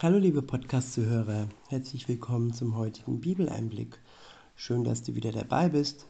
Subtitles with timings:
[0.00, 3.98] Hallo liebe Podcast-Zuhörer, herzlich willkommen zum heutigen Bibeleinblick.
[4.54, 6.06] Schön, dass du wieder dabei bist.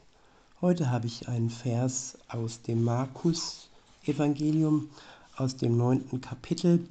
[0.60, 4.90] Heute habe ich einen Vers aus dem Markus-Evangelium,
[5.36, 6.86] aus dem neunten Kapitel.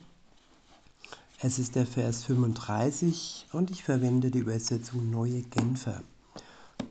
[1.39, 6.01] Es ist der Vers 35 und ich verwende die Übersetzung Neue Genfer.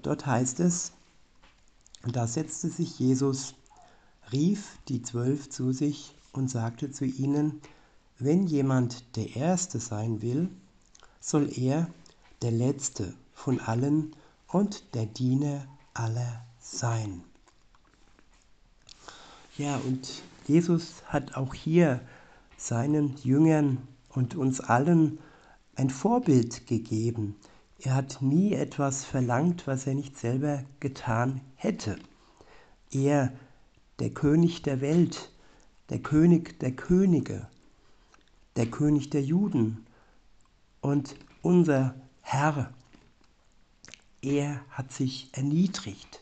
[0.02, 0.92] Dort heißt es,
[2.06, 3.56] da setzte sich Jesus,
[4.30, 7.60] rief die Zwölf zu sich und sagte zu ihnen,
[8.18, 10.48] wenn jemand der Erste sein will,
[11.20, 11.88] soll er
[12.42, 14.14] der Letzte von allen
[14.48, 17.22] und der Diener aller sein.
[19.58, 22.00] Ja, und Jesus hat auch hier
[22.56, 25.18] seinen Jüngern und uns allen
[25.74, 27.36] ein Vorbild gegeben.
[27.78, 31.98] Er hat nie etwas verlangt, was er nicht selber getan hätte.
[32.90, 33.32] Er,
[33.98, 35.30] der König der Welt,
[35.90, 37.46] der König der Könige,
[38.56, 39.86] der König der Juden
[40.80, 42.72] und unser Herr.
[44.22, 46.20] Er hat sich erniedrigt.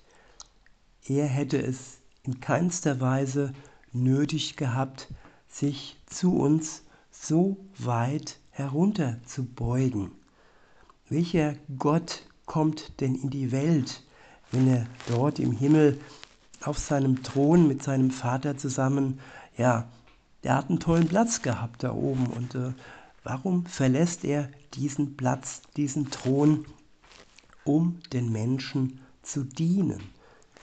[1.06, 3.52] Er hätte es in keinster Weise
[3.92, 5.08] nötig gehabt,
[5.48, 10.10] sich zu uns so weit herunter zu beugen.
[11.08, 14.02] Welcher Gott kommt denn in die Welt,
[14.50, 16.00] wenn er dort im Himmel
[16.62, 19.20] auf seinem Thron mit seinem Vater zusammen
[19.56, 19.88] ja,
[20.44, 22.26] der hat einen tollen Platz gehabt da oben.
[22.26, 22.72] Und äh,
[23.24, 26.66] warum verlässt er diesen Platz, diesen Thron,
[27.64, 30.00] um den Menschen zu dienen?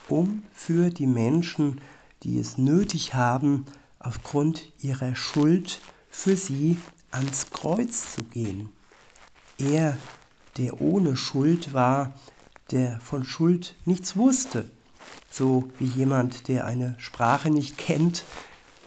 [0.08, 1.80] Um für die Menschen,
[2.22, 3.66] die es nötig haben,
[3.98, 6.76] aufgrund ihrer Schuld für sie
[7.10, 8.68] ans Kreuz zu gehen.
[9.58, 9.96] Er,
[10.56, 12.14] der ohne Schuld war,
[12.70, 14.68] der von Schuld nichts wusste,
[15.30, 18.24] so wie jemand, der eine Sprache nicht kennt,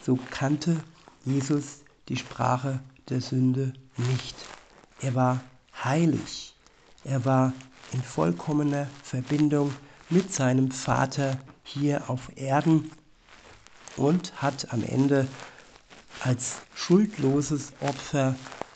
[0.05, 0.77] so kannte
[1.25, 4.35] Jesus die Sprache der Sünde nicht.
[5.01, 5.43] Er war
[5.83, 6.55] heilig.
[7.03, 7.53] Er war
[7.91, 9.73] in vollkommener Verbindung
[10.11, 12.91] mit seinem Vater hier auf Erden
[13.97, 15.27] und hat am Ende
[16.23, 18.35] als schuldloses Opfer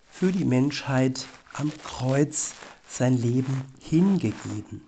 [0.09, 2.53] für die Menschheit am Kreuz
[2.88, 4.81] sein Leben hingegeben.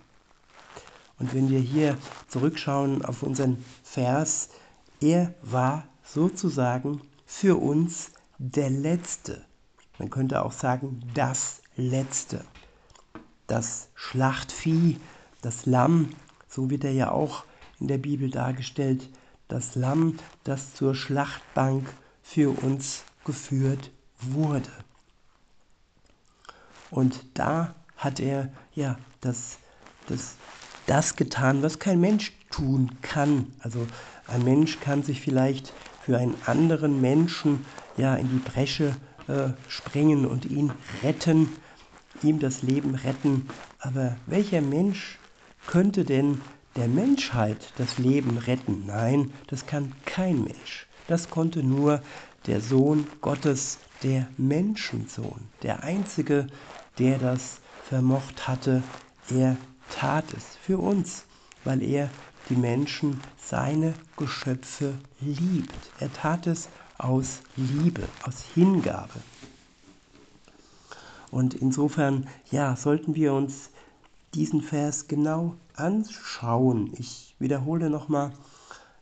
[1.20, 4.48] Und wenn wir hier zurückschauen auf unseren Vers,
[5.00, 9.44] er war sozusagen für uns der Letzte.
[9.98, 12.44] Man könnte auch sagen, das Letzte.
[13.46, 14.98] Das Schlachtvieh,
[15.42, 16.10] das Lamm,
[16.48, 17.44] so wird er ja auch
[17.80, 19.08] in der Bibel dargestellt,
[19.48, 21.92] das Lamm, das zur Schlachtbank
[22.22, 23.90] für uns geführt
[24.20, 24.70] wurde.
[26.90, 29.58] Und da hat er ja das,
[30.06, 30.36] das,
[30.86, 33.52] das getan, was kein Mensch tun kann.
[33.60, 33.86] Also
[34.26, 35.72] ein Mensch kann sich vielleicht
[36.04, 37.64] für einen anderen Menschen
[37.96, 38.96] ja in die Bresche
[39.28, 41.48] äh, springen und ihn retten,
[42.22, 43.48] ihm das Leben retten.
[43.78, 45.18] Aber welcher Mensch
[45.66, 46.40] könnte denn
[46.76, 48.84] der Menschheit das Leben retten?
[48.86, 50.86] Nein, das kann kein Mensch.
[51.06, 52.02] Das konnte nur
[52.46, 56.48] der Sohn Gottes, der Menschensohn, der einzige,
[56.98, 58.82] der das vermocht hatte.
[59.30, 59.56] Er
[59.90, 61.24] tat es für uns,
[61.64, 62.10] weil er
[62.52, 65.90] die Menschen, seine Geschöpfe liebt.
[65.98, 66.68] Er tat es
[66.98, 69.20] aus Liebe, aus Hingabe.
[71.30, 73.70] Und insofern, ja, sollten wir uns
[74.34, 76.92] diesen Vers genau anschauen.
[76.98, 78.32] Ich wiederhole nochmal,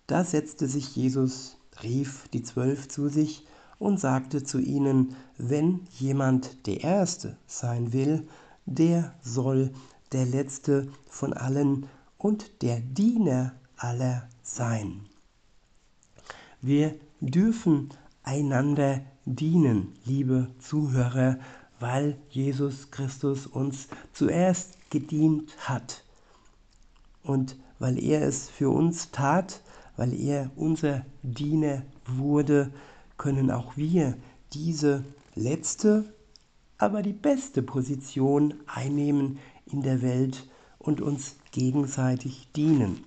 [0.06, 3.44] da setzte sich Jesus, rief die Zwölf zu sich
[3.80, 8.28] und sagte zu ihnen, wenn jemand der Erste sein will,
[8.66, 9.72] der soll
[10.12, 11.88] der Letzte von allen
[12.20, 15.06] und der Diener aller sein.
[16.60, 17.88] Wir dürfen
[18.22, 21.38] einander dienen, liebe Zuhörer,
[21.78, 26.04] weil Jesus Christus uns zuerst gedient hat
[27.22, 29.62] und weil er es für uns tat,
[29.96, 32.70] weil er unser Diener wurde,
[33.16, 34.14] können auch wir
[34.52, 35.04] diese
[35.34, 36.12] letzte,
[36.76, 40.49] aber die beste Position einnehmen in der Welt
[40.80, 43.04] und uns gegenseitig dienen.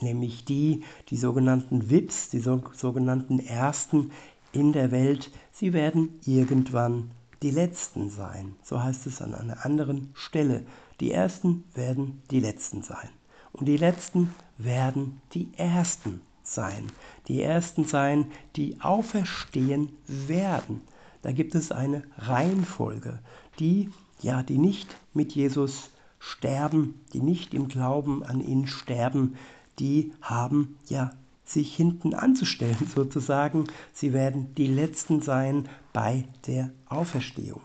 [0.00, 4.10] Nämlich die, die sogenannten VIPs, die so, sogenannten Ersten
[4.52, 7.10] in der Welt, sie werden irgendwann
[7.42, 8.56] die Letzten sein.
[8.64, 10.64] So heißt es an einer anderen Stelle.
[11.00, 13.08] Die Ersten werden die Letzten sein.
[13.52, 16.86] Und die Letzten werden die Ersten sein.
[17.28, 20.82] Die Ersten sein, die auferstehen werden.
[21.22, 23.18] Da gibt es eine Reihenfolge,
[23.58, 23.90] die,
[24.22, 29.36] ja, die nicht mit Jesus sterben, die nicht im Glauben an ihn sterben,
[29.80, 31.10] die haben ja
[31.44, 33.64] sich hinten anzustellen sozusagen.
[33.92, 37.62] Sie werden die Letzten sein bei der Auferstehung.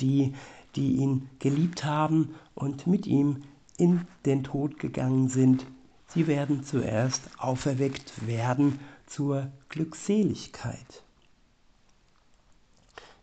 [0.00, 0.32] Die,
[0.76, 3.42] die ihn geliebt haben und mit ihm
[3.76, 5.66] in den Tod gegangen sind,
[6.06, 11.02] sie werden zuerst auferweckt werden zur Glückseligkeit.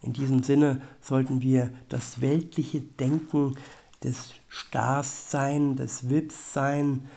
[0.02, 3.56] In diesem Sinne sollten wir das weltliche Denken
[4.04, 7.08] des Stars-Sein, des Wips-Sein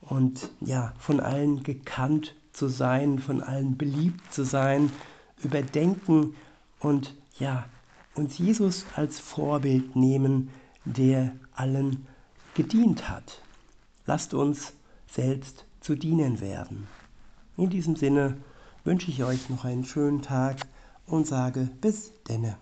[0.00, 4.90] und ja, von allen gekannt zu sein, von allen beliebt zu sein,
[5.42, 6.34] überdenken
[6.80, 7.66] und ja,
[8.14, 10.50] uns Jesus als Vorbild nehmen,
[10.84, 12.06] der allen
[12.54, 13.42] gedient hat.
[14.06, 14.72] Lasst uns
[15.06, 16.88] selbst zu dienen werden.
[17.56, 18.36] In diesem Sinne
[18.84, 20.66] wünsche ich euch noch einen schönen Tag
[21.06, 22.56] und sage bis denne.